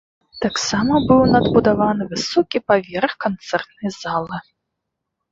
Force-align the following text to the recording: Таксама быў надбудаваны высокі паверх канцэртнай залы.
Таксама 0.43 0.93
быў 1.09 1.19
надбудаваны 1.33 2.07
высокі 2.13 2.61
паверх 2.71 3.13
канцэртнай 3.27 3.93
залы. 3.99 4.37